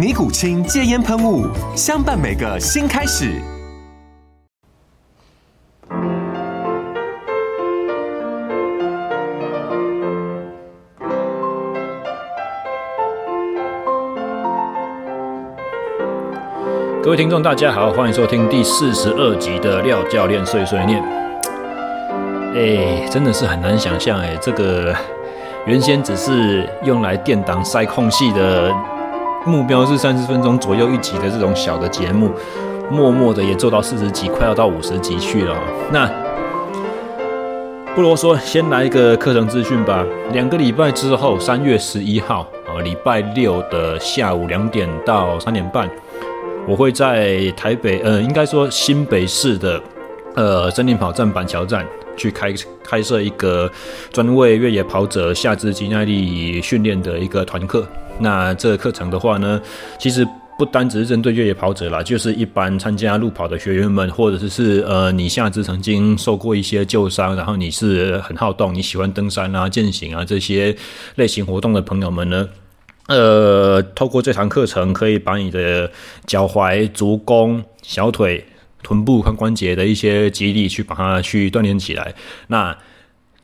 [0.00, 1.46] 尼古清戒烟喷雾，
[1.76, 3.38] 相伴每个新开始。
[17.02, 21.02] 各位听众，大家好，欢迎收听第四十二集的廖教练碎碎念。
[22.54, 24.96] 哎，真的是很难想象，哎，这个
[25.66, 28.74] 原先只是用来垫档塞空隙的。
[29.46, 32.30] 目标是三十分钟左右一集的这种小的节目，
[32.90, 35.56] 默默的也做到四十集，快要到五十集去了。
[35.90, 36.10] 那
[37.94, 40.04] 不啰嗦，先来一个课程资讯吧。
[40.32, 45.88] 两个礼拜之后，三月十一号，呃，礼拜六的下午两点到三点半，
[46.68, 49.80] 我会在台北，呃，应该说新北市的，
[50.34, 51.86] 呃，森林跑站板桥站。
[52.16, 52.52] 去开
[52.84, 53.70] 开设一个
[54.12, 57.86] 专为越野跑者下肢肌耐力训练的一个团课。
[58.20, 59.60] 那这个课程的话呢，
[59.98, 60.26] 其实
[60.58, 70.76] 不单只是针对越野跑者啦，就是一般参加路跑的学员们，或者是呃你下肢曾经受过一些旧伤，然后你是很好动，你喜欢登山啊、健行啊这些
[71.14, 72.48] 类型活动的朋友们呢，
[73.08, 75.90] 呃，透过这堂课程可以把你的
[76.26, 78.44] 脚踝、足弓、小腿。
[78.82, 82.14] 臀部髋关节的一些肌力去把它去锻炼起来，
[82.46, 82.74] 那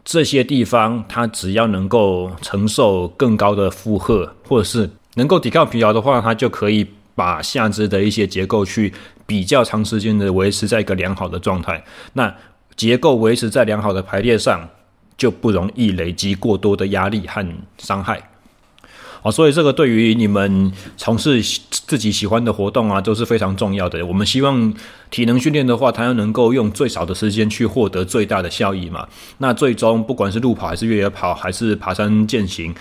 [0.07, 6.87] 这些地方它只要能够承受更高的负荷，或者是能够抵抗疲劳的话，它就可以
[7.17, 8.95] 把下肢的一些结构去
[9.27, 11.85] 比较长时间的维持在一个良好的状态。
[12.13, 12.33] 那
[12.77, 14.69] 结构维持在良好的排列上，
[15.19, 17.45] 就不容易累积过多的压力和
[17.77, 18.23] 伤害。
[19.23, 24.05] 啊，所以这个对于你们从事自己喜欢的活动啊，都是非常重要的。
[24.07, 24.73] 我们希望
[25.11, 29.07] 体能训练的话，它要能够用最少的时间去获得最大的效益嘛。
[29.39, 32.75] 那最终不管是路跑还是越野跑，还是爬山健行，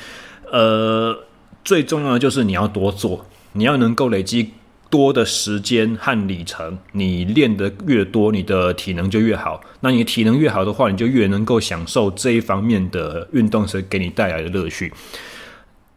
[0.52, 1.18] 呃，
[1.64, 4.52] 最重要的就是你要多做，你要能够累积
[4.90, 6.78] 多的时间和里程。
[6.92, 9.60] 你练得越多，你的体能就越好。
[9.82, 14.92] 那你体能越好的话，你就越能够享受这一方面的运动所给你带来的乐趣。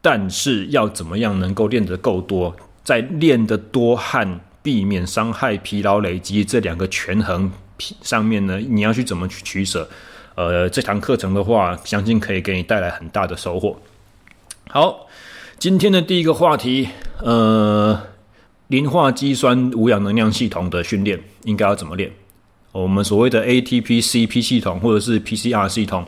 [0.00, 2.54] 但是要怎么样能够练得够多，
[2.84, 7.50] 在练得多和避免伤害、疲劳累积这两个权衡
[8.02, 8.58] 上面呢？
[8.58, 9.88] 你要去怎么去取舍？
[10.34, 13.80] 呃，这堂课程的话，相信可以给你带来很大的收获。
[14.68, 15.08] 好，
[15.58, 16.88] 今天的第一个话题，
[17.22, 18.00] 呃，
[18.68, 22.12] 磷化肌酸无氧能量系统的训练应该要怎么练？
[22.70, 26.06] 我们所谓的 ATP-CP 系统或者是 PCR 系统。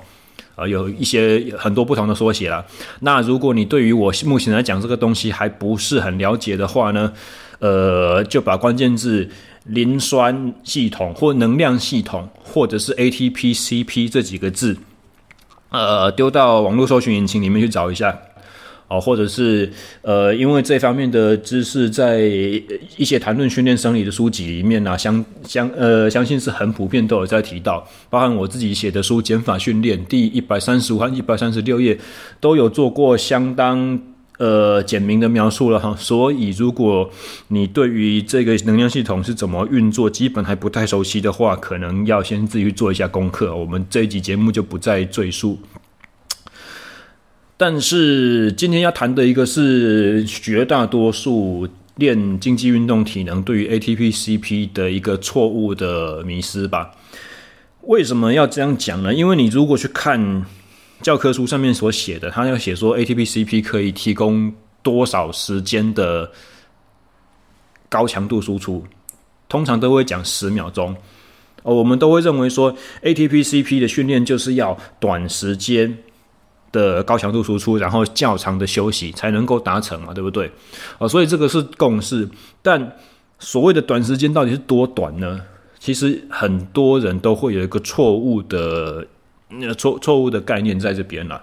[0.61, 2.63] 呃，有一些很多不同的缩写了。
[3.01, 7.11] 那如果你对于我目前来讲这个东西还不是很了解的话呢，
[7.61, 9.27] 呃，就把关键字
[9.65, 14.77] 磷酸系统或能量系统，或者是 ATP-CP 这几个字，
[15.71, 18.19] 呃，丢到网络搜寻引擎里面去找一下。
[18.91, 19.71] 哦，或者是
[20.03, 22.19] 呃，因为这方面的知识在
[22.97, 31.97] 一些谈论训练生理的书籍里面呢、相相呃，相信是很普遍都有在提到，包含我自己写的书《减法训练》第一百三十五和一百三十六页
[32.41, 33.97] 都有做过相当
[34.39, 35.95] 呃简明的描述了哈。
[35.97, 37.09] 所以，如果
[37.47, 43.55] 你对于这个能量系统是怎么运作，基本还不太熟悉的话，可能要先自己去做一下功课。
[43.55, 45.57] 我们这一集节目就不再赘述。
[47.61, 56.91] 但是今天要谈的一个是绝大多数练竞技运动体能对于 ATP-CP 的一个错误的迷失吧？
[57.83, 59.13] 为什么要这样讲呢？
[59.13, 60.47] 因为你如果去看
[61.03, 64.51] 教科书上面所写的，他要写说 ATP-CP 可以提供
[64.83, 66.33] 多少时间的
[67.91, 68.83] 高强度输出，
[69.51, 70.97] 通常都会讲十秒钟。
[71.63, 75.99] 哦，我们都会认为说 ATP-CP 的训练就是要短时间。
[76.73, 80.51] 的高强度输出，然后较长的休息才能够达成嘛，对不对？
[80.99, 82.29] 啊，所以这个是共识。
[82.63, 82.97] 但
[83.39, 85.41] 所谓的短时间到底是多短呢？
[85.79, 89.07] 其实很多人都会有一个错误的
[89.79, 91.41] 错错误的概念在这边了。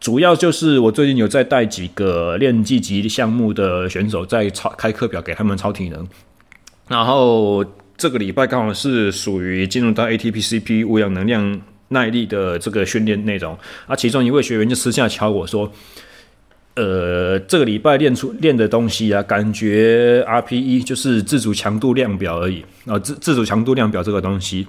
[0.00, 6.06] 主要就是我最近有在带几个练技级项目的选手在操开课表给他们操体能，
[6.88, 7.64] 然后
[7.96, 11.60] 这个礼拜刚好是属于进入到 ATP-CP 无氧能量
[11.94, 15.72] 耐力的这个训练内容，啊，其中一位学员就私下敲我说。
[16.76, 24.66] 呃，这个礼拜练出练的东西啊，感觉 RPE 就是自主强度量表而已啊，自自主强度量表这个东西，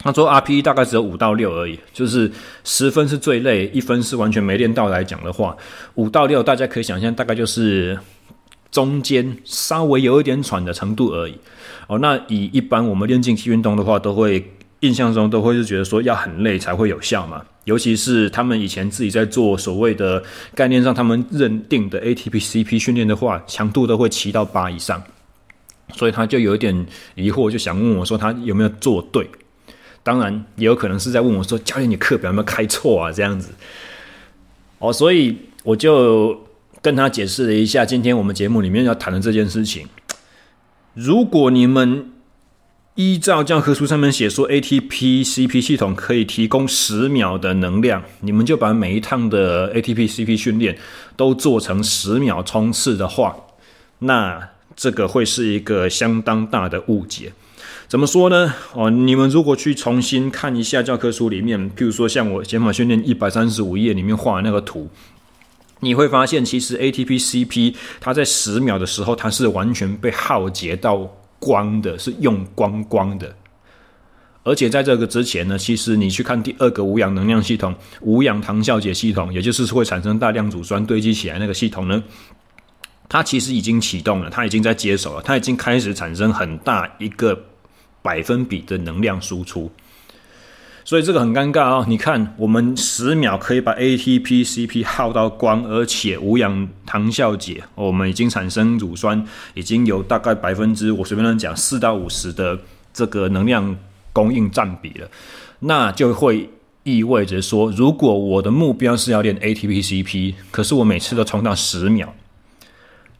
[0.00, 2.30] 他说 RPE 大概只有五到六而已，就是
[2.62, 5.56] 十分是最累，一分是完全没练到来讲的话，
[5.94, 7.98] 五到六大家可以想象，大概就是
[8.70, 11.38] 中间稍微有一点喘的程度而已。
[11.88, 14.52] 哦，那以一般我们练竞技运动的话，都会。
[14.84, 20.22] 印象中都会是觉得说要很累才会有效嘛，尤其是他们以前自己在做所谓的
[20.54, 25.02] 概念上，他们认定的 ATP-CP 训练的话，强度都会七到八以上，
[25.94, 29.26] 所以他就有一点疑惑，就想问我说他有没有做对？
[30.02, 33.10] 当然也有可能是在问我说教练，你课表有没有开错啊？
[33.10, 33.52] 这样子。
[34.78, 36.38] 哦，所以我就
[36.82, 39.88] 跟他解释了一下，今天我们节目里面要谈的这件事情，
[40.92, 42.10] 如果你们。
[42.96, 50.78] 依照教科书上面写说，ATP-CP 系统可以提供十秒的能量，你们就把每一趟的 ATP-CP 训练
[51.16, 53.34] 都做成十秒冲刺的话，
[53.98, 57.32] 那这个会是一个相当大的误解。
[57.88, 58.54] 怎么说呢？
[58.74, 64.88] 哦，你们如果去重新看一下教科书里面，譬如说像我减法训练一百三十五页里面画的那个图，
[65.80, 71.10] 你会发现其实 ATP-CP 它在十秒的时候，它是完全被耗竭到。
[71.44, 73.36] 光的是用光光的，
[74.44, 82.02] 而且在这个之前呢，其实你去看第二个无氧能量系统——无氧糖酵解系统，也就是会产生大量乳酸堆积起来那个系统呢，
[83.10, 87.38] 它其实已经启动了，它已经在接手了，它已经开始产生很大一个
[88.00, 89.70] 百分比的能量输出。
[90.84, 91.84] 所以这个很尴尬哦。
[91.88, 102.58] 你看，我们十秒可以把 ATP-CP 耗到光，而且无氧糖酵解，我们已经产生乳酸，已经有大概百分之我随便乱讲四到五十的
[102.92, 103.74] 这个能量
[104.12, 105.08] 供应占比了。
[105.60, 106.50] 那就会
[106.82, 112.12] 意味着说，如果我的目标是要练 ATP-CP，可是我每次都冲到十秒，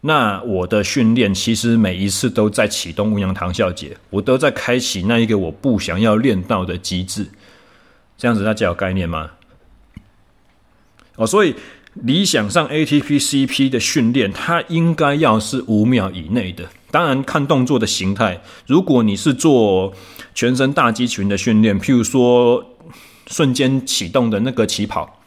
[0.03, 7.27] 那我的训练其实每一次都在启动无氧糖酵解，我都在开启那一个我不想要练到的机制。
[8.17, 9.31] 这样子大家有概念吗？
[11.17, 11.55] 哦，所以
[11.95, 16.69] 理想上 ATP-CP 的训练，它应该要是五秒以内的。
[16.91, 19.93] 当然看动作的形态，如果你是做
[20.35, 22.65] 全身大肌群的训练，譬如说
[23.27, 25.21] 瞬间启动的那个起跑、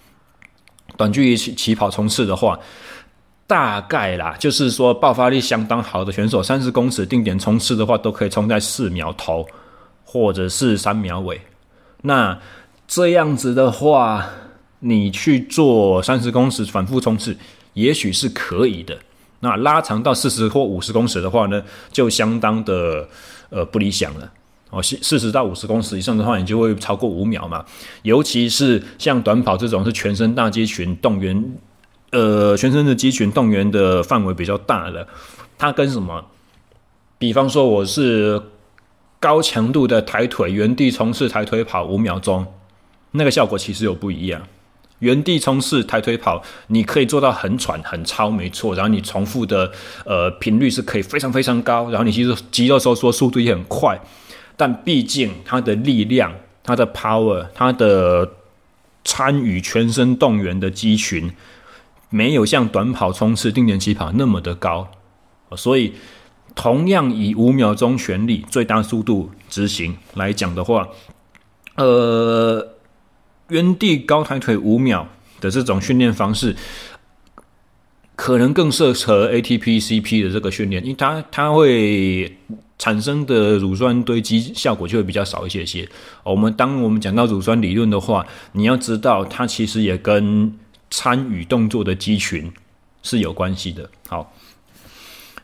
[0.96, 2.58] 短距离起起跑冲刺的话，
[3.46, 9.46] 大概啦，就是说爆发力相当好的选手，三十公尺定点冲刺的话，都可以冲在四秒头
[10.04, 11.40] 或者是三秒尾。
[12.02, 12.38] 那
[12.88, 14.26] 这样子的话，
[14.80, 17.36] 你去做三十公尺反复冲刺，
[17.74, 18.98] 也许是可以的。
[19.42, 21.62] 那拉长到四十或五十公尺的话呢，
[21.92, 23.08] 就相当的
[23.50, 24.32] 呃不理想了。
[24.70, 27.64] 哦，四四十到五十公尺以上的话，你就会超过五秒嘛。
[28.04, 31.56] 尤其是像短跑这种是全身大肌群动员，
[32.12, 35.08] 呃，全身的肌群动员的范围比较大的，
[35.58, 36.26] 它跟什么？
[37.18, 38.42] 比方说，我是
[39.20, 42.46] 高强度的抬腿原地冲刺抬腿跑五秒钟。
[43.12, 44.42] 那个效果其实有不一样，
[45.00, 48.74] 原地冲刺抬腿跑，你可以做到很喘很超，没错。
[48.76, 49.72] 然后你重复的
[50.06, 54.00] 呃频率是可以非常非常高，然后你其实肌肉收缩速度也很快。
[54.56, 56.34] 但毕竟它的力量、
[56.64, 58.28] 它的 power、它的
[59.04, 61.32] 参与全身动员的肌群，
[62.10, 64.90] 没有像短跑冲刺定点起跑那么的高。
[65.56, 65.94] 所以，
[66.56, 70.90] 同样以五秒钟全力最大速度执行来讲的话，
[71.76, 72.74] 呃。
[73.50, 75.08] 原地高抬腿五秒
[75.40, 76.56] 的这种训练方式，
[78.16, 82.38] 可能更适合 ATP-CP 的这个训练，因为它它会
[82.78, 85.88] 产生的乳酸堆积效果就会比较少一些些。
[86.24, 90.54] 我们当我们讲到乳酸理论的话，你要知道它其实也跟
[90.90, 92.52] 参与动作的肌群
[93.02, 93.90] 是有关系的。
[94.08, 94.34] 好。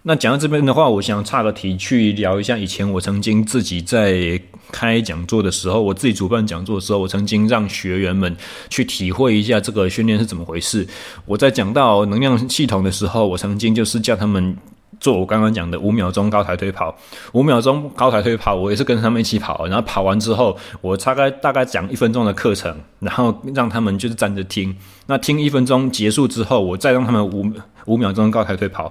[0.05, 2.57] 那讲到这边的话，我想岔个题去聊一下。
[2.57, 4.38] 以前我曾经自己在
[4.69, 8.36] 开讲座的时候，我自己主办讲座的时候，我曾经让学员们
[8.69, 10.86] 去体会一下这个训练是怎么回事。
[11.25, 14.57] 我在讲到能量系统的时候，我曾经就是叫他们
[15.03, 16.95] 做我刚刚讲的五秒钟高抬腿跑，
[17.33, 19.67] 五秒钟高抬腿跑，我也是跟他们一起跑。
[19.67, 24.74] 然后跑完之后，我大概大概讲一分钟的课程，然后让他们就是站着听。
[25.07, 27.45] 那听一分钟结束之后，我再让他们五
[27.86, 28.89] 五秒钟高抬腿跑。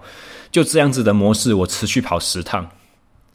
[0.50, 2.68] 就这样子的模式，我持续跑十趟，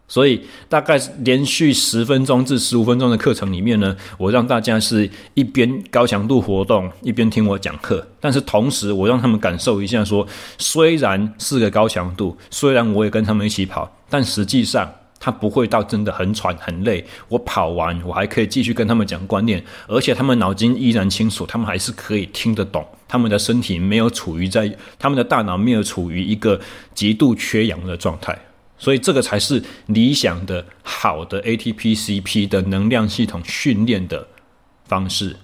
[0.08, 8.08] 所以大概连续十分钟至十五分钟的课程里面呢，我让大家是一边高强度活动，一边听我讲课。
[8.20, 10.26] 但是同时，我让他们感受一下说，
[10.58, 17.06] 虽然是个高强度，虽然我也跟他们一起跑，但实际上他不会到真的很喘很累。
[17.28, 22.86] 我跑完，我还可以继续跟他们讲观念，而且他们脑筋依然清楚，他们还是可以听得懂。
[23.10, 26.60] 他们的身体没有处于在，他们的大脑没有处于一个
[26.94, 28.38] 极度缺氧的状态。
[28.78, 34.28] 所以这个才是理想的好的 ATP-CP 的能量系统训练的
[34.86, 35.36] 方式。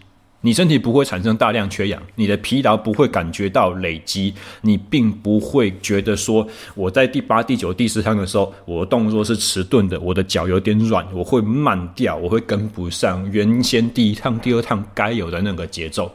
[0.45, 16.13] 你身体不会产生大量缺氧，你的疲劳不会感觉到累积，你并不会觉得说我在第八、第九、第十趟的时候，我的动作是迟钝的，我的脚有点软，我会慢掉，我会跟不上原先第一趟、第二趟该有的那个节奏。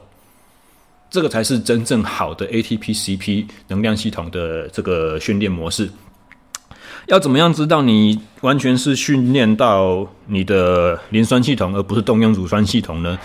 [1.09, 5.89] 这个才是真正好的 ATP-CP 能量系统的这个训练模式。
[7.09, 13.17] 要怎么样知道你完全是训练到你的磷酸系统，而不是动用乳酸系统呢？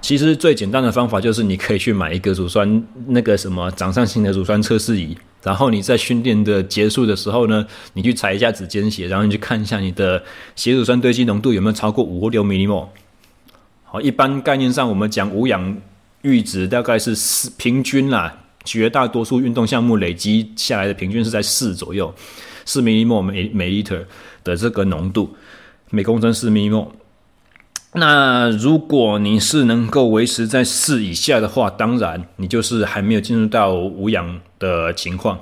[0.00, 10.22] 其实最简单的方法就是你可以去买一个乳酸那个什么掌上型的乳酸测试仪，然后你在训练的结束的时候呢，你去采一下指尖血，然后你去看一下你的
[10.54, 12.86] 血乳酸堆积浓度有没有超过五或六 mmol。
[13.84, 15.76] 好，一般概念上我们讲无氧
[16.22, 22.14] 阈值大概是四，平均啦，绝大多数运动项目累积下来的平均是在四左右。
[22.66, 24.04] 四 mmol 每每升
[24.44, 25.34] 的这个浓度，
[25.88, 26.88] 每公升四 mmol。
[27.94, 35.40] 那如果你是能够维持在四以下的话，当然你就是还没有进入到无氧的情况。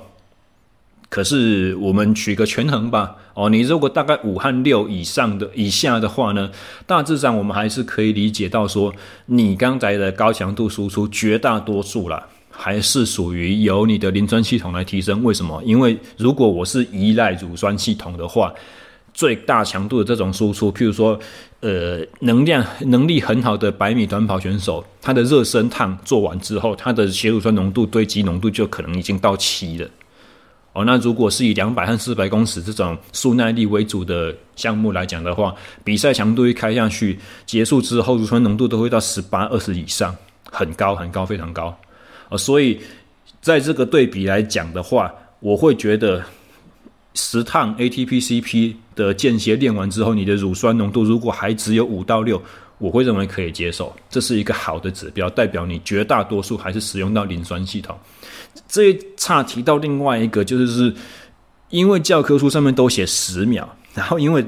[1.09, 6.51] 可是我们取个权衡吧，哦，你如果大概五和六以上的以下的话呢，
[6.85, 8.93] 大致上我们还是可以理解到说，
[9.25, 12.27] 你刚才的高强度输出绝大多数了。
[12.57, 15.23] 还是属于由你的磷酸系统来提升。
[15.23, 15.61] 为什么？
[15.65, 18.53] 因为如果我是依赖乳酸系统的话，
[19.13, 21.19] 最大强度的这种输出，譬如说，
[21.61, 29.87] 呃，能量能力很好的百米短跑选手，他的热身烫做完之后，他的血乳酸浓度堆积浓度就可能已经到七了。
[30.73, 40.13] 哦，那如果是以两百和四百公尺这种速耐力为主的项目来讲的话，比赛强度一开下去，结束之后乳酸浓度都会到十八、二十以上，
[40.51, 41.73] 很高很高，非常高。
[42.29, 42.79] 啊，所以
[43.41, 46.23] 在这个对比来讲的话，我会觉得
[47.13, 52.41] 十趟 ATP-CP 的间歇练完之后，你的乳酸浓度如果还只有五到六，
[52.77, 57.97] 我会认为可以接受，这是一个好的指标，代表你绝大多数还是使用到磷酸系统。
[58.67, 60.93] 这一差提到另外一个，就是是
[61.69, 64.43] 因为教科书上面都写十秒，然后因为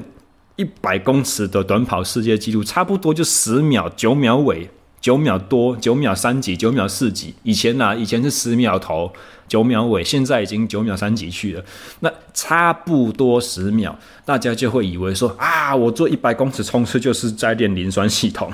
[0.56, 4.70] 一百公尺的短跑世界纪录差不多就十秒，九秒尾。
[5.00, 7.34] 九秒多，九秒三级，九秒四级。
[7.44, 9.14] 以前呢、啊，以前是十秒头，
[9.48, 11.64] 九秒尾，现在已经九秒三级去了。
[12.02, 18.52] 那差不多十秒，大家就会以为说啊，我做一百公尺冲刺就是在练磷酸系统。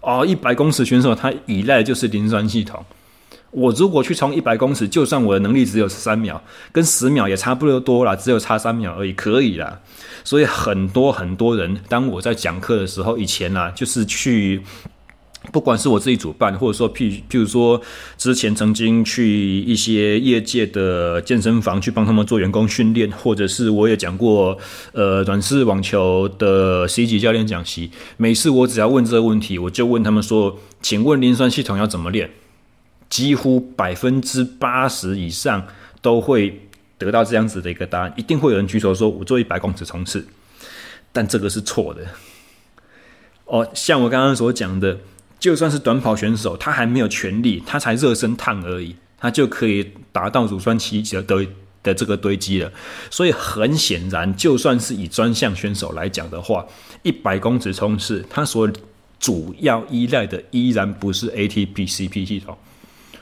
[0.00, 2.84] 哦，一百公尺选手他依赖就是磷酸系统。
[3.52, 6.42] 我如果去冲一百公尺，就算我的能力只有三秒，
[6.72, 9.80] 跟十秒也差不多多了，只有差三秒而已，可以啦。
[10.24, 14.60] 所以很多很多人，当我在讲课的时候，以前啊，就是去。
[15.52, 17.80] 不管是我自己主办，或者说譬譬如说
[18.16, 24.58] 之前曾经去一些业界的健身房去帮他们做员工训练，或者是我也讲过，
[24.92, 27.90] 呃，软式网球的 C 级教练讲习。
[28.16, 32.30] 每次我只要问这个问题，我就问他们说：“请问磷酸系统要怎么练？”
[33.08, 35.68] 几乎百分之八十以上
[36.00, 38.12] 都会得到这样子的一个答案。
[38.16, 40.26] 一定会有人举手说：“我做一百公尺冲刺。”
[41.12, 42.00] 但这个是错的。
[43.44, 44.98] 哦，像我刚刚所讲的。
[45.44, 51.46] 就算是短跑选手，他还没有全力，他才热身烫而已，他就可以达到乳酸期的的
[51.82, 52.72] 的这个堆积了。
[53.10, 56.64] 所以很显然，就算是以专项选手来讲的话，
[57.02, 58.66] 一百公尺冲刺，他所
[59.20, 62.56] 主要依赖的依然不是 ATP-CP 系统。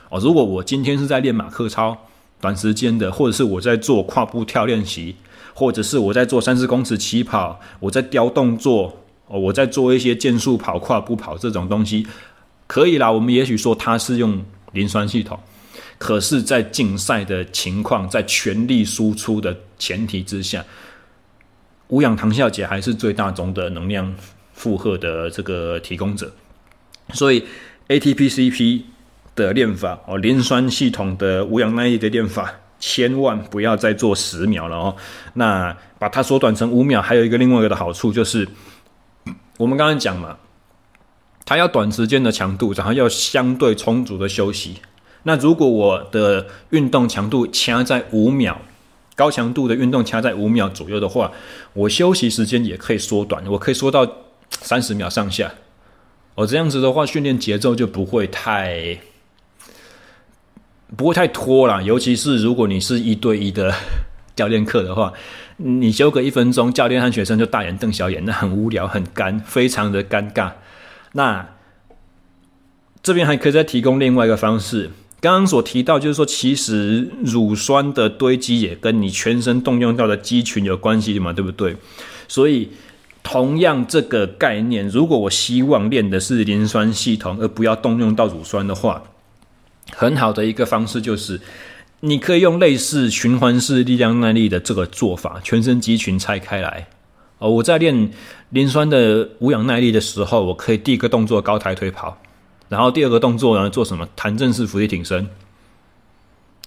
[0.07, 2.07] 哦，如果我今天是在练马克操，
[2.39, 5.17] 短时间的，或者是我在做跨步跳练习，
[5.53, 9.02] 或者是我在做三十公尺起跑，我在雕动作。
[9.27, 12.05] 哦，我在做一些健速跑、跨步跑这种东西，
[12.67, 13.09] 可以啦。
[13.09, 15.39] 我们也许说它是用磷酸系统，
[15.97, 20.63] 可是，在竞赛的情况，在全力输出的前提之下，
[21.87, 24.13] 无氧糖酵解还是最大宗的能量
[24.51, 26.29] 负荷的这个提供者。
[27.13, 27.45] 所以
[27.87, 28.81] ，ATP-CP
[29.35, 34.95] 的练法哦，磷酸系统的无氧耐力的练法，千万不要再做十秒了哦。
[35.35, 38.45] 那把它缩短成五秒，还有一个另外一个的好处就是。
[39.57, 40.37] 我们刚刚讲嘛，
[41.45, 44.77] 它要短时间的强度，然后要相对充足的休息。
[45.23, 48.59] 那如果我的运动强度掐在五秒，
[49.15, 51.31] 高强度的运动掐在五秒左右的话，
[51.73, 54.05] 我休息时间也可以缩短，我可以缩到
[54.49, 55.53] 三十秒上下。
[56.35, 58.97] 哦，这样子的话，训练节奏就不会太
[60.97, 61.81] 不会太拖啦。
[61.81, 63.73] 尤其是如果你是一对一的
[64.35, 65.13] 教练课的话，
[65.57, 70.51] 你休个一分钟，教练和学生就大眼瞪小眼， 那很无聊，很干，非常的尴尬。
[71.13, 71.49] 那
[73.01, 74.89] 这边还可以再提供另外一个方式。
[75.19, 81.77] 刚刚所提到，就是说，其实乳酸的堆积也跟你全身动用到的肌群有关系嘛，对不对？
[82.27, 82.71] 所以，
[83.21, 89.03] 同样这个概念，如果我希望练的是磷酸系统，而不要动用到乳酸的话，
[89.91, 91.39] 很好的一个方式就是，
[92.05, 96.85] 你可以用类似循环式力量耐力的这个做法，全身肌群拆开来。
[97.37, 98.11] 哦，我在练
[98.49, 102.21] 磷酸的无氧耐力的时候，我可以第一个动作高抬腿跑。
[102.67, 104.05] 然后第二个动作呢，做什么？
[104.17, 105.25] 弹正式伏地挺身，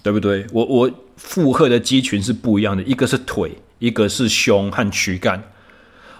[0.01, 0.43] 对不对？
[0.51, 5.43] 我我负荷的肌群是不一样的，一个是腿，一个是胸和躯干。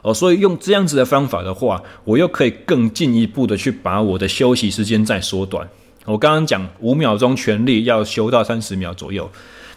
[0.03, 5.67] 哦，所以用这样子的方法的话，我又可以更进一步的去把我的休息时间再缩短。
[6.07, 9.29] 我刚刚讲五秒钟全力要休到三十秒左右，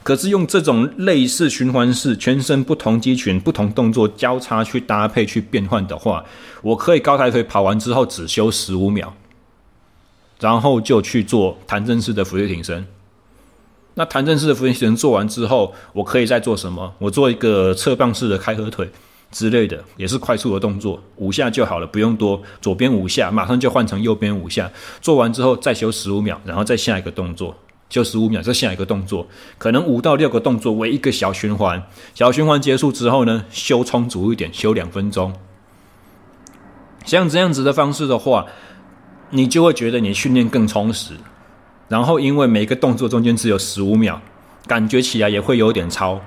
[0.05, 6.25] 可是用这种类似循环式，全身不同肌群、不同动作交叉去搭配去变换的话，
[6.63, 9.13] 我可以高抬腿跑完之后只休十五秒。
[10.39, 12.87] 然后就去做弹正式的伏地挺身。
[13.95, 16.95] 那弹正式的伏地挺身做完之后，我可以再做什么？
[16.99, 18.89] 我做一个侧棒式的开合腿
[19.31, 22.41] 之类的，也是快速的动作，五下就好了，不用多。
[22.61, 24.71] 左边五下，马上就换成右边五下。
[25.01, 27.57] 做完之后再休十五秒，然后再下一个动作，
[27.89, 29.27] 休十五秒，再下一个动作，
[29.59, 31.83] 可能五到六个动作为一个小循环。
[32.15, 35.33] 小循环结束之后呢，休充足一点，休两分钟。
[37.05, 38.47] 像这样子的方式的话。
[39.33, 41.15] 你就会觉得你训练更充实，
[41.87, 44.21] 然后因为每个动作中间只有十五秒，
[44.67, 46.21] 感觉起来也会有点超，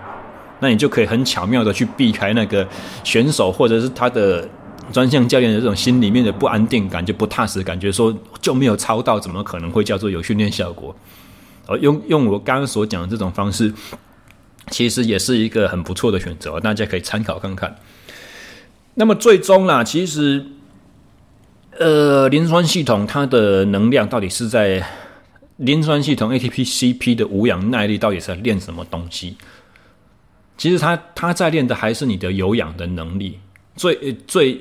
[0.64, 2.68] 那你就可以很巧妙的去避开那个
[3.04, 4.48] 选手或者是他的
[4.92, 10.96] 专项教练的这种心里面的不安定感，就不踏实感觉，说就没有超到，怎么可能会叫做有训练效果？
[11.68, 13.72] 呃，用用我刚刚所讲的这种方式，
[14.72, 17.76] 其实也是一个很不错的选择，大家可以参考看看。
[18.96, 20.46] 那么最终啦，其实。
[21.80, 24.86] 呃，磷酸系统它的能量到底是在
[25.58, 29.36] 磷酸系统 ATP CP 的无氧耐力到底是在练什么东西？
[30.64, 33.38] 其实它它在练的还是你的有氧的能力。
[33.76, 34.58] 最最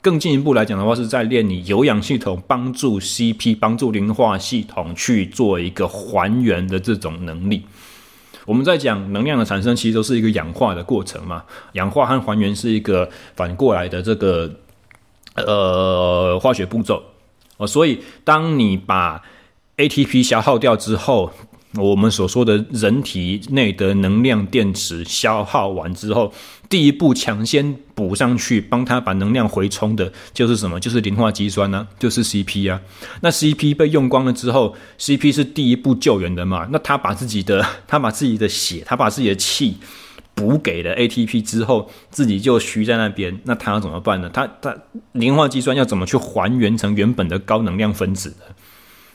[0.00, 7.64] 更进一步来讲的话，是在练你有氧系统帮助 CP 帮助磷化系统去做一个还原的这种能力。
[8.44, 11.44] 我们在讲能量的产生，其实都是一个氧化的过程嘛。
[11.74, 14.52] 氧化和还原是一个反过来的这个。
[15.36, 17.00] 呃，化学步骤
[17.58, 19.22] 哦，所以当你把
[19.76, 21.30] ATP 消耗掉之后，
[21.76, 26.32] 我们所说的人体内的能量电池消耗完之后，
[26.68, 30.80] 第一步抢先补上去，帮他把能量回充的，就是什么？
[30.80, 32.80] 就是磷化肌酸呢、就是 CP 啊。
[33.20, 36.68] 那 CP 被用光了之后，CP 是第一步救援的嘛？
[36.70, 39.76] 那他把自己的， 他把自己的血，他把自己的气。
[40.34, 44.28] 补给了 ATP 之后，自己就虚在那边，那他要怎么办呢？
[44.28, 44.76] 他他
[45.12, 48.54] 磷化肌酸要怎么去还原成原本的高能量分子呢？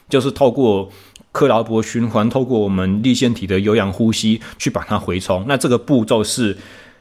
[0.10, 0.90] 就是透过
[1.32, 5.46] 克劳伯循环，透过我们粒线体的有氧呼吸去把它回充。
[5.48, 6.58] 那这个步骤是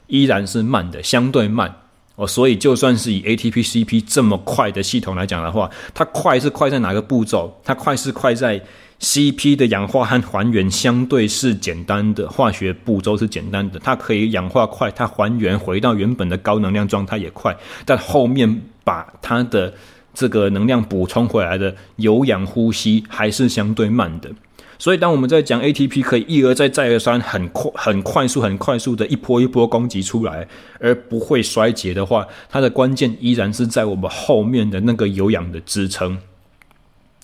[0.07, 1.73] 依然是慢的，相对慢
[2.15, 2.25] 哦。
[2.25, 7.59] 所以就算是以 ATP CP 这么快的系统来讲的话，它快是快在哪个步骤？
[7.63, 8.61] 它快是快在。
[9.03, 19.73] CP 的氧化和还原相对是简单的，化学步骤是简单的，它可以氧化快，它还原回到原本的高能量状态也快，但后面把它的
[20.13, 24.29] 这个能量补充回来的有氧呼吸还是相对慢的。
[24.77, 30.47] 所以当我们在讲 ATP 可以一而再再而三很快很快速很快速的一波一波攻击出来，
[30.79, 36.17] 而不会衰竭的话，它的关键依然是在我们后面的那个有氧的支撑。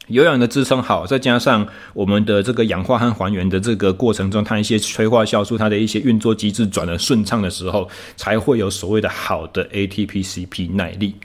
[0.09, 11.15] 有氧的支撑好，再加上我们的这个氧化和还原的这个过程中，它一些催化酵素，它的一些运作机制转得顺畅的时候，才会有所谓的好的 ATP-CP 耐力。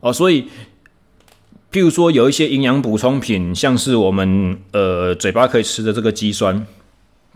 [0.00, 0.44] 哦，所以，
[1.74, 6.64] 譬如说有一些营养补充品，像是我们呃嘴巴可以吃的这个肌酸，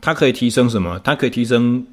[0.01, 0.97] 它可以提升什么？
[1.03, 1.85] 它可以提升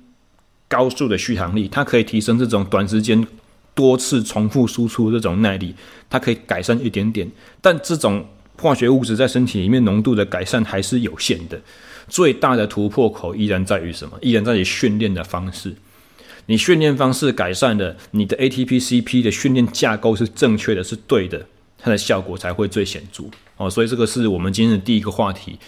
[0.68, 3.26] 高速的续航力，它可以提升这种短时间
[3.74, 5.74] 多次重复输出这种耐力，
[6.08, 7.28] 它可以改善一点点，
[7.60, 8.24] 但这种。
[8.58, 11.60] 化学物质在身体里面浓度的改善还是有限的，
[12.08, 14.18] 最大的突破口依然在于什么？
[14.22, 15.76] 依然在于训练的方式。
[16.46, 21.46] 你训练方式改善了，你的 ATP-CP 的训练架构是正确的，是对的，
[21.78, 23.24] 它的效果才会最显著
[23.58, 23.70] 哦。
[23.70, 25.60] 所以这个是我们今天的第一个话题。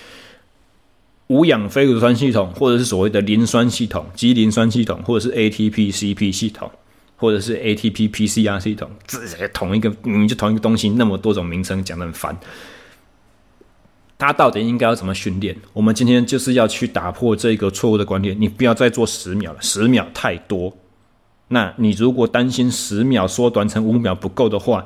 [1.28, 6.72] 无氧非乳酸系统，或者是所谓的磷酸系统、肌磷酸系统，或者是 ATP-CP 系统，
[7.18, 12.38] 或者是 ATP-PCR 系统，这同一个，明明就同一个东西，那么多种名称，讲得很烦。
[14.18, 15.54] 它到底应该要怎么训练？
[15.74, 18.34] 我们今天就是要去打破这个错误的观念。
[18.40, 20.78] 你不要再做十秒了，十秒太多。
[21.50, 24.86] 那你如果担心十秒缩短成五秒不够的话，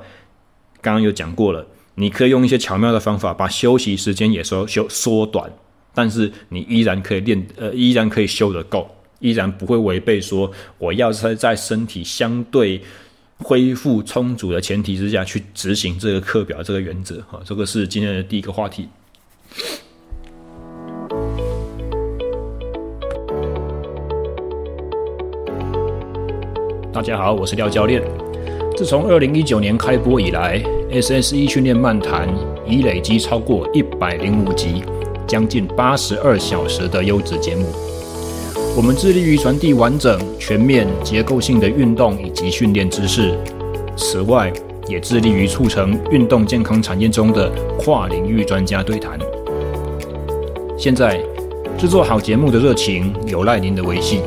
[0.82, 1.64] 刚刚有讲过了，
[1.96, 5.52] 你可以用一些巧妙的方法，把休息时间也缩缩缩短。
[5.94, 8.90] 但是你依然可以练，呃，依然可以修得够，
[9.20, 12.82] 依然不会违背说我要是在身体相对
[13.38, 17.22] 恢复充足的前提之下去执行这个课表这个原则。
[17.30, 18.90] 哈，这个是今天的第一个话题。
[26.92, 28.31] 大家好，我是廖教练。
[28.82, 30.60] 自从二零一九年开播以来
[30.92, 32.28] ，SSE 训练漫谈
[32.66, 34.84] 已累积超过一百零五集。
[35.28, 37.68] 将近八十二小时的优质节目，
[38.76, 43.38] 我们致力于传递完整、全面、结构性的运动以及训练知识。
[43.96, 44.52] 此外，
[44.88, 49.20] 也致力于促成运动健康产业中的跨领域专家对谈。
[50.76, 51.22] 现在，
[51.78, 54.22] 制作好节目的热情有赖您的维系。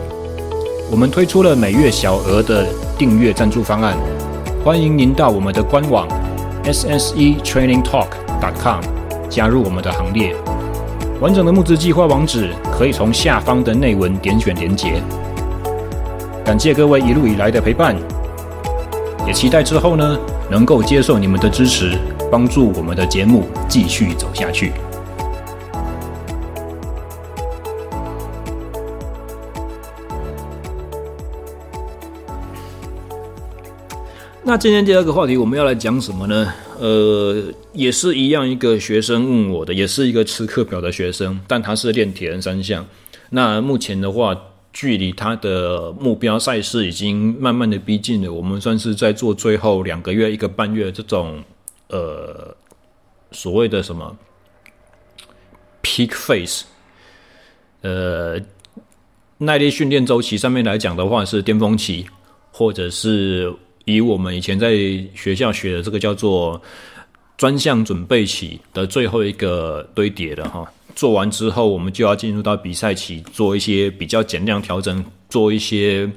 [0.93, 2.65] 我们推出了每月小额的
[2.97, 3.97] 订阅赞助方案，
[4.65, 6.09] 欢迎您到我们的官网
[6.65, 8.81] ssetrainingtalk.com
[9.29, 10.35] 加入我们的行列。
[11.21, 15.03] 完整的募资计划网址可以从下方的内文点选连结。
[16.43, 17.95] 感谢各位一路以来的陪伴，
[19.27, 20.19] 也期待之后呢
[20.51, 21.99] 能够接受你们的支持，
[22.33, 24.73] 帮助我们的节目继续走下去。
[34.47, 36.53] 那今天第二个话题我们要来讲什么呢？
[36.79, 42.85] 呃，也是一样，一个学生问我的，也是一个吃课表的学生，但他是练铁人三项。
[43.31, 44.39] 那目前的话，
[44.71, 48.31] 距离他的目标赛事已经慢慢的逼近了。
[48.31, 51.43] 我们算是在做最后两个月、一个半月这种
[51.89, 52.55] 呃
[53.33, 54.15] 所谓的什么
[55.83, 56.65] peak phase，
[57.81, 58.39] 呃，
[59.39, 62.05] 耐力训练周期上面来讲的话是巅峰期，
[62.53, 63.51] 或者是。
[63.85, 64.73] 以我们以前在
[65.15, 66.61] 学校学的这个叫做
[67.37, 76.09] 专项准备期的最后一个堆叠的哈，做完之后，我们就要进入到比赛期，做一些比较减量调整，做一些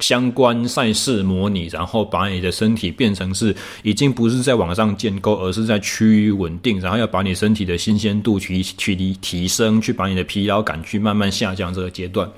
[0.00, 12.28] 相关赛事模拟，然后把你的身体变成是已经不是在往上建构，而是在趋于稳定，然后要把你身体的新鲜度去去提提升，去把你的疲劳感去慢慢下降这个阶段。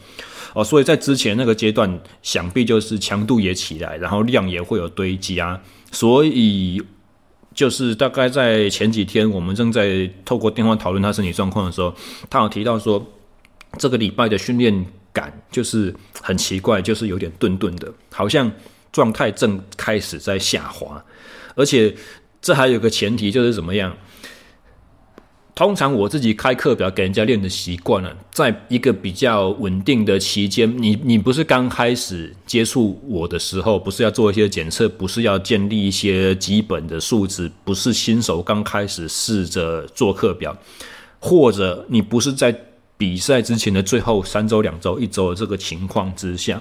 [0.56, 5.60] 哦，所以在之前那个阶段，想必就是强度也起来，然后量也会有堆积啊。
[5.92, 6.82] 所以
[7.54, 11.94] 就是大概在前几天，我们正在透过电话讨论他身体状况的时候，
[12.30, 13.06] 他有提到说，
[13.76, 18.50] 这个礼拜的训练感就是很奇怪，就是有点顿顿的，好像
[18.90, 21.04] 状态正开始在下滑。
[21.54, 21.94] 而且
[22.40, 23.94] 这还有个前提，就是怎么样？
[25.56, 40.54] 通常我自己开课表给人家练的习惯了，在一个比较稳定的期间，你你不是刚开始接触我的时候，不是要做一些检测，不是要建立一些基本的素质，不是新手刚开始试着做课表，
[41.18, 42.54] 或者你不是在
[42.98, 46.60] 比赛之前的最后三周、两周、一周的这个情况之下。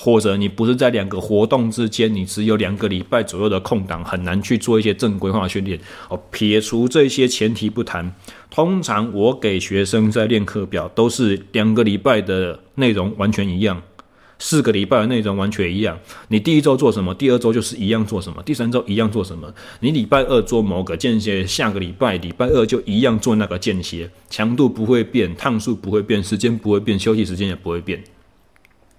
[0.00, 5.76] 或者你不是在两个活动之间，你只有两个礼拜左右的空档，很难去做一些正规化训练。
[6.08, 8.14] 哦，撇除这些前提不谈，
[8.48, 13.82] 通常我给学生在练课表都是两个礼拜的内容完全一样，
[14.38, 15.98] 四个礼拜的内容完全一样。
[16.28, 19.52] 你第一周做什么，第二周就是一样做什么，第三周一样做什么。
[19.80, 28.00] 你礼拜二做某个间歇，下个礼拜礼拜二就一样做那个间歇，强度不会变，趟数不会变，时间不会变，休息时间也不会变。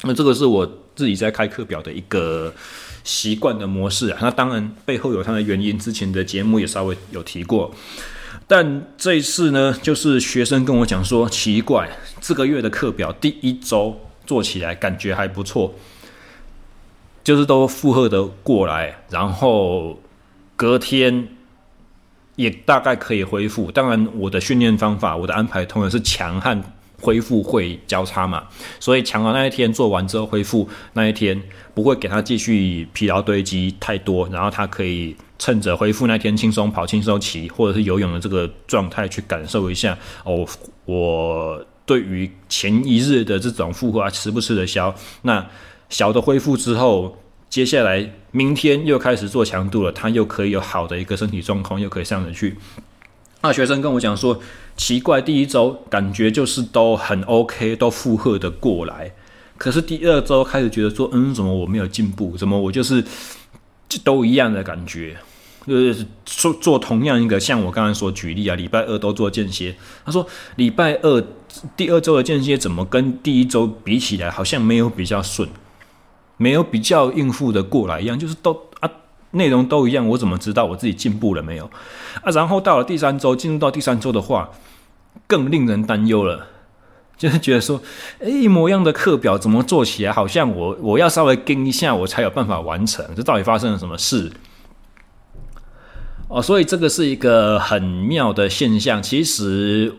[0.04, 0.66] 那这个是我
[1.00, 2.54] 自己在开课表的一个
[3.06, 4.18] 习惯的模式啊。
[4.22, 7.74] 那当然背后有它的原因，之前的节目也稍微有提过。
[8.46, 15.74] 但这一次呢，就是学生跟我讲说，奇怪，这个月的课表第一周做起来感觉还不错，
[17.24, 20.02] 就是都负荷的过来，然后
[20.58, 21.30] 隔天
[22.36, 23.72] 也大概可以恢复。
[23.72, 26.62] 当然，我的训练方法，我的安排通常是强悍。
[27.02, 28.44] 恢复会交叉嘛，
[28.80, 31.42] 所以强劳那一天做完之后，恢复那一天
[31.74, 40.46] 不会给他继续疲劳堆积太多，然后他可以趁着恢复那天轻松跑、轻松骑，或者是游泳的这个状态去感受一下哦。
[40.86, 44.94] 我对于前一日的这种负荷，吃不吃得消？
[45.22, 45.46] 那
[45.90, 47.18] 小的恢复之后，
[47.50, 52.58] 接下来明天又开始做强度了，他又可以有好的一个身体状况，又可以上得去。
[53.42, 54.38] 那学生跟我讲说，
[54.76, 59.14] 奇怪，第一周感觉就是都很 OK，都负荷的过来，
[59.58, 62.36] 可是第二周开始觉得说，嗯，怎么我没有进步？
[62.36, 63.04] 怎么我就是
[64.04, 65.16] 都一样的感觉？
[65.68, 69.76] 就是做做同样一个，像我刚才所举例啊，礼拜二都做间歇。
[70.04, 70.26] 他说
[70.56, 71.24] 礼拜二
[71.78, 75.48] 第二周的间歇怎么跟第一周比起来，好像没有比较顺，
[76.38, 78.90] 没有比较应付的过来一样，就是都啊。
[79.32, 81.66] 内容都一样，我怎么知道我自己进步了没有？
[82.24, 84.50] 啊，然后到了第三周，进入到第三周的话，
[85.28, 86.48] 更令人担忧了，
[87.18, 87.82] 就是觉得说，
[88.20, 94.32] 诶，一模一样的课表怎么做起来，好像我我要稍微跟一下，我才有办法完成，这到底发生了什么事？
[96.28, 99.94] 哦，所以这个是一个很妙的现象，其实。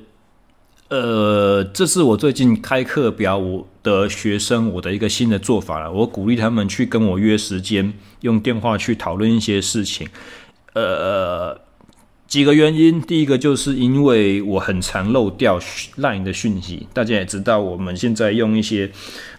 [0.90, 5.90] 呃，这是我最近开课表我的学生我的一个新的做法了。
[5.90, 10.08] 我鼓励他们去跟我约时间，用电话去讨论一些事情。
[10.74, 11.60] 呃，
[12.26, 15.60] 几个原因，第一个就是因为我很常漏掉
[15.98, 16.88] Line 的讯息。
[16.92, 18.90] 大家也知道，我们现在用一些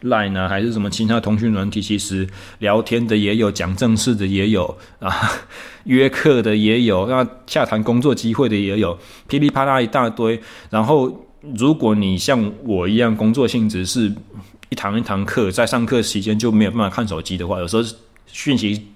[0.04, 2.26] Line 啊，还是什么其他通讯软体，其实
[2.60, 5.12] 聊天的也有，讲正事的也有啊，
[5.84, 11.28] 约课的也有，那洽谈工作机会的也有，噼里啪啦一大堆，然后。
[11.42, 14.14] 如果你像我一样工作性质是
[14.70, 17.84] 一堂一堂课，在上课时间就没有办法看手机的话，有时候
[18.28, 18.88] 讯息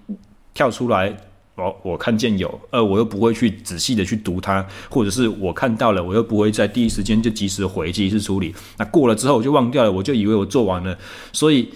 [0.53, 1.11] 跳出来，
[1.55, 10.97] 我我看见有，呃，我又不会去仔细的去读它，或者是我看到了，我又不会在第一时间就及时回，及时处理，那过了之后我就忘掉了，我就以为我做完了，
[11.33, 11.69] 所以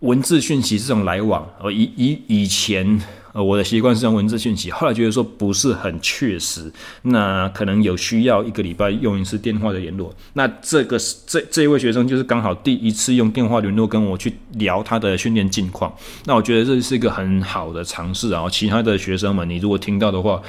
[0.00, 3.00] 文字讯息这种来往，而以以以前。
[3.36, 6.72] 呃，我的习惯是用文字讯息，后来觉得说不是很确实，
[7.02, 10.10] 那可能有需要一个礼拜用一次电话的联络。
[10.32, 15.94] 那这个这这一位学生就是刚好第一次用电话联络跟我去聊他的训练近况。
[16.24, 18.48] 那我觉得这是一个很好的尝试啊。
[18.48, 20.40] 其他的学生们，你如果听到的话，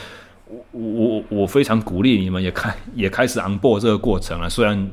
[0.46, 4.50] 我我我非常鼓励你们也开也开始 on board 这个过程了。
[4.50, 4.90] 虽然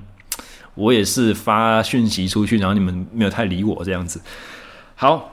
[0.75, 4.21] 我也是发讯息出去，然后你们没有太理我这样子。
[4.97, 5.31] 好。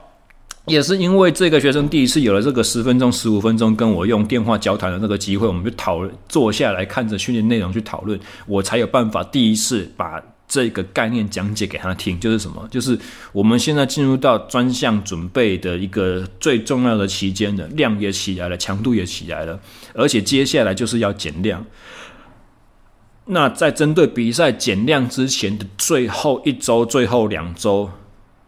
[0.66, 12.20] 也是因为这个学生第一次有了这个十分钟、十五分钟跟我用电话交谈的那个机会，我们就讨论，坐下来看着训练内容去讨论，我才有办法第一次把这个概念讲解给他听。
[12.20, 12.64] 就是什么？
[12.70, 12.96] 就是
[13.32, 19.58] 我们现在进入到专项准备的一个最重要的期间了，量也起来了，强度也起来了，
[19.94, 21.64] 而且接下来就是要减量。
[23.24, 27.90] 那在针对比赛减量之前的最后一周、最后两周。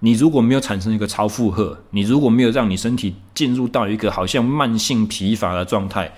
[0.05, 6.13] 你如果没有产生一个超负荷，你如果没有让你身体进入到一个好像慢性疲乏的状态，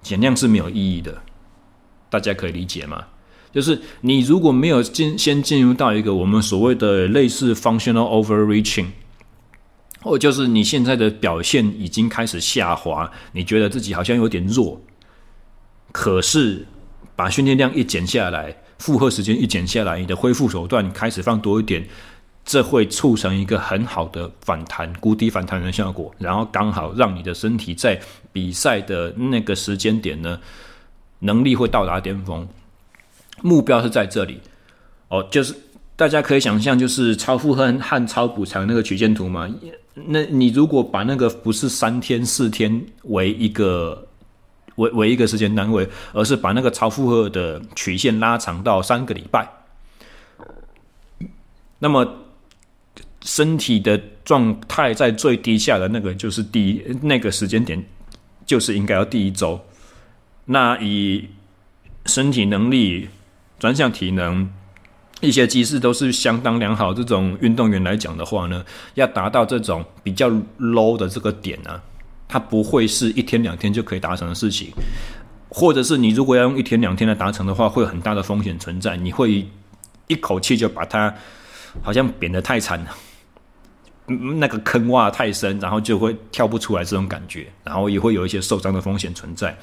[0.00, 1.20] 减量是没有意义的。
[2.08, 3.04] 大家可以理解吗？
[3.52, 8.86] 就是你如果没有进先进入到一个我们所谓的类似 functional overreaching，
[10.00, 14.80] 或就是你现在的表现已经开始下滑，你觉得自己好像有点弱，
[15.92, 16.66] 可是
[17.14, 21.86] 把训练量一减下来，负荷时间一减下来，你的恢复手段开始放多一点。
[22.44, 27.98] 这会促成一个很好的反弹，谷底反弹的效果，然后刚好让你的身体在
[28.32, 30.38] 比赛的那个时间点呢，
[31.20, 32.46] 能力会到达巅峰。
[33.40, 34.38] 目标是在这里，
[35.08, 35.54] 哦，就是
[35.96, 39.48] 大家可以想象，就是超负荷和超补偿那个曲线图嘛。
[39.94, 44.06] 那你如果把那个不是三天四天为一个
[44.76, 49.48] 为为一个时间单位，而是把那个超负荷的曲线拉长到三个礼拜，
[51.78, 52.06] 那么。
[53.24, 57.82] 身体的状态在最低下的那个就是第一那个时间点，
[58.44, 59.58] 就是应该要第一周。
[60.44, 61.26] 那以
[62.04, 63.08] 身体能力、
[63.58, 64.46] 专项体能、
[65.22, 71.80] 一些机制都是相当良好，这种运动员来讲的话呢，要达到这种比较 low 的这个点呢，
[72.28, 74.70] 它不会是一天两天就可以达成的事情，
[75.48, 79.48] 或者是你如果要用一天两天来达成的话，会有很大的风险存在，你会
[80.08, 81.14] 一口气就把它
[81.82, 82.94] 好像扁得太惨了。
[84.06, 89.56] 那个坑挖太深，然后就会跳不出来这种感觉，然后也会有一些受伤的风险存在。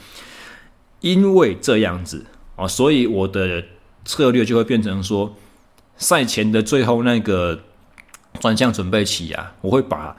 [0.99, 2.25] 因为这样子
[2.55, 3.63] 啊，所以我的
[4.05, 5.35] 策略就会变成说，
[5.97, 7.59] 赛前的最后那个
[8.39, 10.15] 专项准备期啊，我会把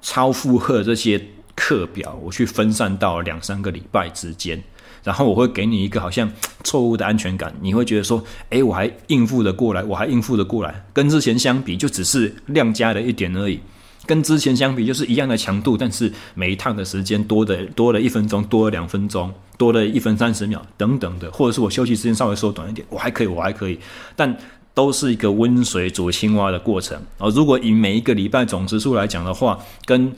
[0.00, 1.22] 超负荷这些
[1.54, 4.62] 课表，我去分散到两三个礼拜之间。
[5.02, 6.30] 然后我会给你一个好像
[6.64, 13.58] 错误的安全感，你会觉得说，诶，我还应付得过来，我还应付得过来，跟之前相比就只是量加了一点而已，
[14.06, 23.78] 跟之前相比就是一样的强度，但是每一趟的时间多的多了一分钟，多了两分钟，多了一分三十秒等等的，或者是我休息时间稍微缩短一点，我还可以，我还可以，
[24.16, 24.36] 但
[24.74, 27.28] 都是一个温水煮青蛙的过程啊。
[27.30, 30.12] 如果以每一个礼拜总时数来讲的话，跟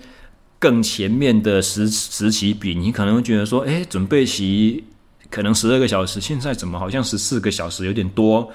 [0.61, 4.85] 更前面的时时期比，你可能会觉得说，诶，准备期
[5.31, 8.53] 可能十二个小时，现在怎么好像十四个小时有点多，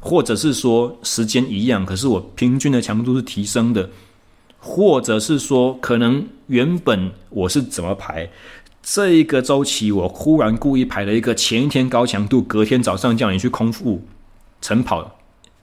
[0.00, 3.88] 或者是说时间一样，可是我平均的强度是提升的，
[4.58, 8.28] 或者是说可能原本我是怎么排，
[8.82, 14.02] 这一个周期我忽然故意排了一个前一天高强度，隔天早上叫你去空腹
[14.60, 15.18] 晨跑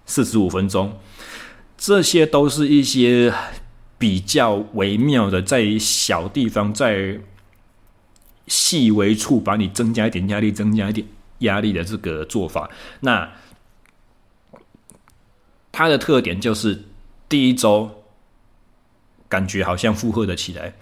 [0.05, 0.93] 四十五分钟，
[1.77, 3.33] 这些都是一些
[4.01, 7.21] 比较微妙的，在小地方在。
[8.47, 11.07] 细微处把你增加一点压力，增加一点
[11.39, 13.31] 压力的这个做法，那
[15.71, 16.83] 它的特点就是
[17.29, 17.89] 第一周
[19.29, 20.73] 感觉好像负荷得起来，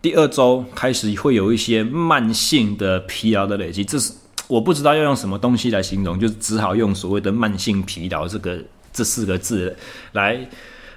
[0.00, 4.12] 第二周开始会有一些慢性的疲劳的累积，这是
[4.48, 8.60] 我不知道要用什么东西来形容，就只好用所谓的慢性疲劳这个
[8.92, 9.76] 这四个字
[10.12, 10.48] 来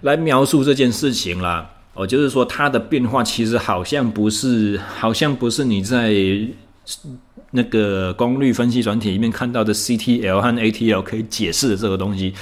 [0.05, 1.69] 来描述这件事情啦。
[1.95, 6.13] 哦，就是说它的变化其实好像不是，好像不是你在
[7.51, 12.33] 那个功率分析转体里面看到的 CTL 和 ATL 可以解释的这个东西，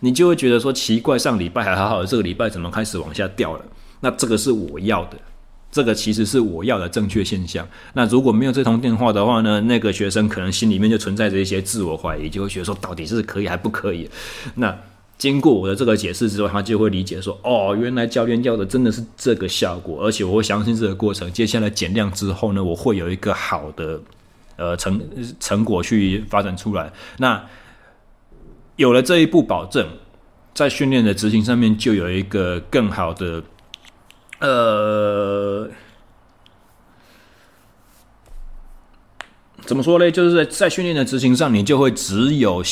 [0.00, 3.64] 你就会觉得说奇怪，上礼拜还好好的，这个礼拜怎么开始往下掉了？
[4.00, 5.18] 那这个是我要的，
[5.70, 7.68] 这个其实是我要的正确现象。
[7.92, 14.08] 那如果没有这通电话的话呢，那个学生可能心里面就存在着一些自我怀疑，就会觉得说到底是可以还不可以？
[14.54, 14.74] 那。
[15.22, 21.32] 经过我的这个解释之后，他就会理解说：“哦，原来教练要的真的是这个效果，而且我会相信这个过程。
[21.32, 24.00] 接下来减量之后呢，我会有一个好的
[24.56, 25.00] 呃成
[25.38, 26.92] 成果去发展出来。
[27.18, 27.40] 那
[28.74, 29.86] 有了这一步保证，
[30.54, 33.44] 在训练的执行上面就有一个更好的
[34.40, 35.70] 呃。”
[39.64, 40.10] 怎么说呢？
[40.10, 42.62] 就是在在训练的执行上，你就会只有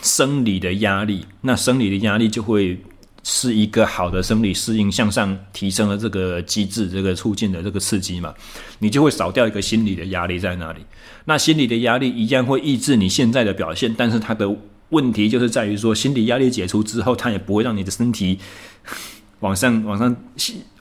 [0.00, 2.80] 生理的压力，那生理的压力就会
[3.24, 8.32] 是一个好的生理适应向上提升的这个机制，这个促进的这个刺激嘛，
[8.78, 10.80] 你就会少掉一个心理的压力在那里。
[11.24, 14.48] 那心理的压力一样会抑制你现在的表现，但是它的
[14.90, 18.38] 问题就是在于说，心理压力解除之后，它也不会让你的身体
[19.40, 20.16] 往上往上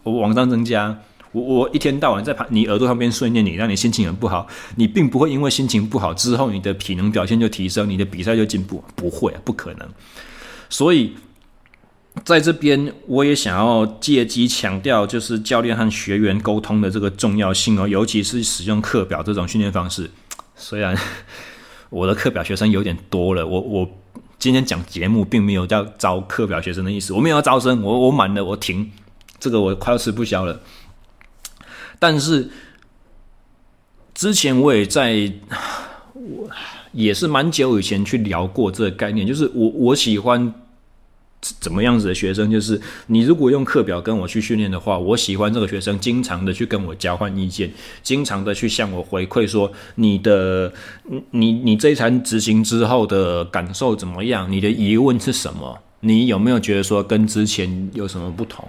[0.03, 0.95] 往上增加。
[1.35, 4.47] 我我一天到晚在旁你耳朵旁边训练你，让你心情很不好。
[4.77, 9.85] 你并不会因为心情不好之后，你的体能表现就提升，你的比赛就进步，不会，不可能。
[10.69, 11.13] 所以
[12.23, 20.09] 在这边，我也想要借机强调，就是教练和学员沟通的这个重要性哦，尤其是使用课表这种训练方式。
[20.55, 20.97] 虽然
[21.91, 23.89] 我的课表学生有点多了，我我
[24.39, 28.89] 今天讲节目并没有要招课表学生的意思，我没有要招生，我我满了，我停，
[29.37, 30.57] 这个我快要吃不消了。
[31.99, 32.49] 但是
[34.13, 35.31] 之前我也在，
[36.13, 36.49] 我
[36.91, 40.53] 也是蛮久以前去聊过这个概念，就是我我喜欢
[41.41, 50.73] 怎么样子的学生，就是你如果用课表跟我去训练的话，我喜欢这个学生经常的去跟我交换意见，经常的去向我回馈说你的
[51.31, 54.51] 你你这一场执行之后的感受怎么样？
[54.51, 55.77] 你的疑问是什么？
[55.99, 58.67] 你有没有觉得说跟之前有什么不同？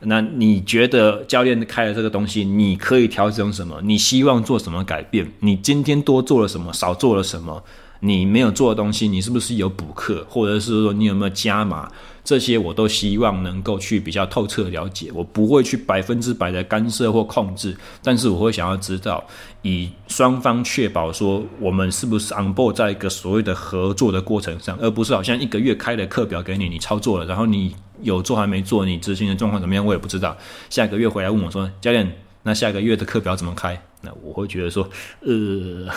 [0.00, 3.80] 那你觉得教练开了这个东西，你可以调整什么？
[3.82, 5.32] 你希望做什么改变？
[5.40, 6.72] 你今天多做了什么？
[6.72, 7.62] 少做了什么？
[8.00, 11.90] 你没有做的东西，你是不是有补课，或者是说你有没有加码？
[12.24, 15.12] 这些我都希望能够去比较透彻了解。
[15.14, 19.24] 我不会去百分之百的干涉或控制，但是我会想要知道，
[19.62, 30.36] 以双方确保说我们是不是 on board 在一个所谓的合作的过程上，而不是好像一个月开了课表给你，你操作了，然后你有做还没做，你执行的状况怎么样，我也不知道。
[30.68, 33.80] 下个月回来问我说，教练，那下个月的课表怎么开？
[34.02, 34.88] 那我会觉得说，
[35.20, 35.88] 呃。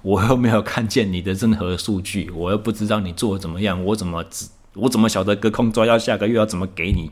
[0.02, 7.10] 我又没有看见你的任何数据，我又不知道你做的怎么样，我怎么知我怎么晓得隔空抓药下个月要怎么给你？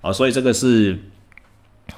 [0.00, 0.98] 啊，所以这个是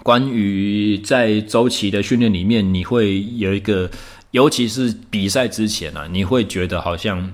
[0.02, 3.88] 关于在周期的训练里面，你会有一个，
[4.32, 7.32] 尤其是比赛之前啊，你会觉得好像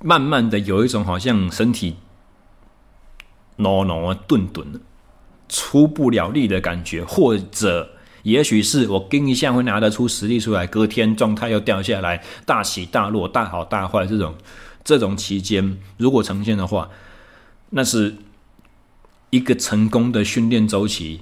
[0.00, 1.96] 慢慢的有一种好像身体
[3.56, 4.80] 挪挪顿顿
[5.48, 7.94] 出不了力的感觉，或者。
[8.22, 14.34] 也许是我跟一下会拿得出实力出来，隔天状态又掉下来，大起大落，大好大坏这种
[14.82, 16.90] 这种期间，如果呈现的话，
[17.70, 18.16] 那是
[19.30, 21.20] 一个成功的训练周期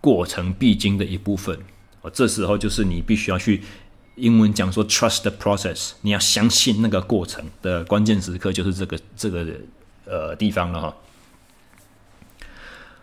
[0.00, 1.58] 过程必经的一部分。
[2.02, 3.62] 哦，这时候就是你必须要去
[4.14, 9.46] 英文讲说 trust the process，你要相信那个过程的关键时刻就是这个这个
[10.04, 10.96] 呃地方了哈。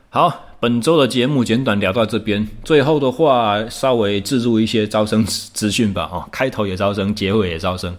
[0.09, 0.41] 好。
[0.65, 6.07] 本周的节目简短聊到这边，最后的话稍微置入一些招生资讯吧。
[6.07, 7.95] 哈， 开头也招生，结尾也招生。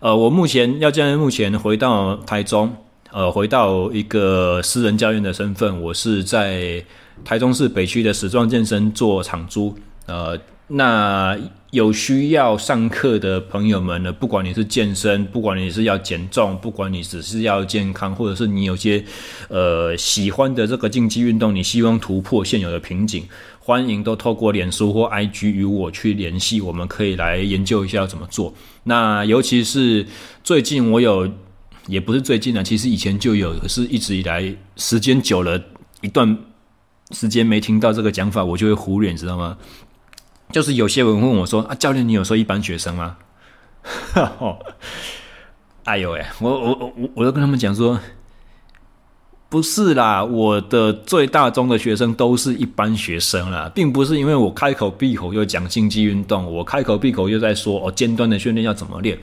[0.00, 2.74] 呃，我目前要将，目前回到台中，
[3.12, 5.82] 呃，回到一个私人教练的身份。
[5.82, 6.82] 我是在
[7.22, 10.38] 台中市北区的史壮健身做场租，呃，
[10.68, 11.38] 那
[11.70, 19.04] 有需要上课的朋友们呢，不管你是健身，不管你是要减重，不管你只是要健康，或者是你有些
[19.48, 23.24] 呃喜欢的这个竞技运动，你希望突破现有的瓶颈，
[23.60, 28.52] 欢迎都透过脸书或 IG 与我去联系，我们可以来研究一下要怎么做。
[28.84, 30.04] 那尤其是
[30.42, 31.30] 最近我有，
[31.86, 35.62] 也不是最近啊，其实以前就有，可是一直以来时间久了，
[36.00, 36.36] 一段
[37.12, 39.56] 时间没听到这个讲法，我就会忽略，你知道吗？
[40.52, 43.16] 就是有些人问我说：“啊，教练，你有说一般学生吗？”
[45.84, 48.00] 哎呦喂，我我我我都跟他们讲说，
[49.48, 59.16] 不是啦，我的最大宗的学生都是一般学生啦，并不是因为我开口闭口又讲竞技运动，我开口闭口又在说哦，尖端的训练要怎么练，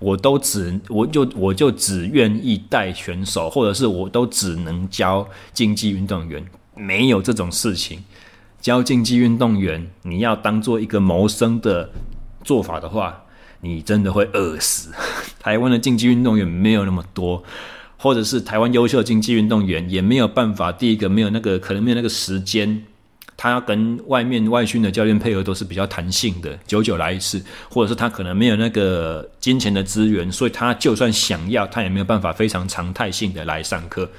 [0.00, 8.02] 我都只我就我就只愿意带选手，或者是我都只能教竞技运动员，没有这种事情。
[8.60, 11.88] 教竞技运动员，你要当做一个谋生的
[12.44, 13.22] 做法的话，
[13.60, 14.90] 你真的会饿死。
[15.38, 17.42] 台湾的竞技运动员没有那么多，
[17.96, 20.72] 或者是台湾优秀的竞技运动员也没有办法。
[20.72, 22.82] 第一个没有那个可能没有那个时间，
[23.36, 27.40] 他跟外面外训的教练配合都是比较弹性的，久久来一次，
[27.70, 34.10] 或者是他可能没有那个金钱的资源，所以他就算想要，他也没有办法非常常态性的来上课。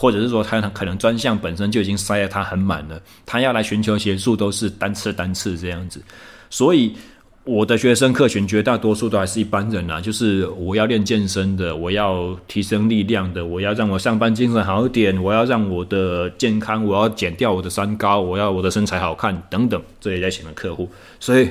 [0.00, 6.00] 或者是说他可能专项本身就已经塞得他很满了，他要来寻求协助都是单次单次这样子，
[6.48, 6.96] 所以
[7.44, 20.88] 我的学生客群绝大多数都还是一般人啊，就是我要练健身的，我要提升力量的，我要让我上班精神好一点，我要让我的健康，我要减掉我的三高，我要我的身材好看等等这一类型的客户，
[21.18, 21.50] 所以。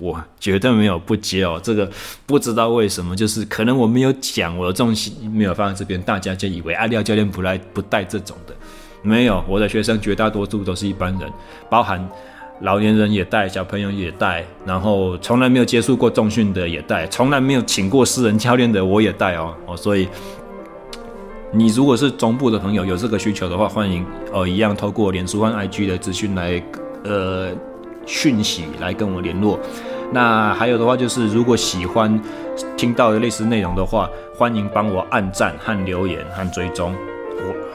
[0.00, 1.88] 我绝对没有不接哦，这个
[2.24, 8.54] 不知道为什么，就是可能我没有讲，我的重心没有放在这边，大家就以为阿廖教练不来不带这种的，
[9.02, 11.30] 没有，我的学生绝大多数都是一般人，
[11.68, 12.02] 包含
[12.62, 20.08] 老年人也带，小朋友也带，然后从来没有接触过重训的也带，从来没有请过私人教练的我也带哦哦，所以
[21.52, 26.62] 你如果是中部的朋友有这个需求的话，欢迎哦一样透过脸书和 IG 的资讯来
[27.04, 27.52] 呃。
[28.06, 29.58] 讯息来跟我联络，
[30.12, 32.20] 那还有的话就是，如果喜欢
[32.76, 36.94] 听到的类似内容的话，欢迎帮我按赞和留言和追踪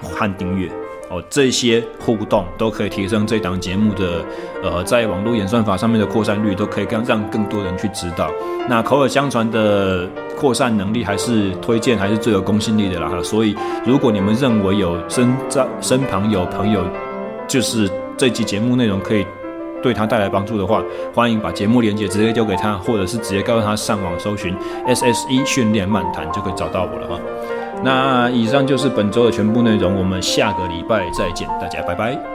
[0.02, 0.70] 我和订阅
[1.10, 4.26] 哦，这些互动都可以提升这档节目的
[4.64, 8.32] 呃，在网络演算法上面的扩散率，都可以让让更多人去知道。
[8.68, 13.12] 那口耳相传的扩散能力还是推荐还是最有公信力的啦。
[13.24, 13.56] 所以，
[13.86, 16.84] 如果你们认为有身在身旁有朋友，
[17.48, 19.24] 就是这期节目内容可以。
[19.86, 20.82] 对他带来帮助的话，
[21.14, 24.52] 欢迎把节目链接直接丢给他，或者是直接告诉他上网搜寻
[24.88, 27.20] SSE 训练漫谈就可以找到我了哈。
[27.84, 32.35] 那以上就是本周的全部内容，我们下个礼拜再见，大家拜拜。